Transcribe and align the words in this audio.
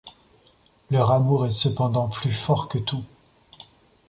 Leur 0.89 1.11
amour 1.11 1.45
est 1.45 1.51
cependant 1.51 2.09
plus 2.09 2.31
fort 2.31 2.67
que 2.69 2.79
tout. 2.79 3.03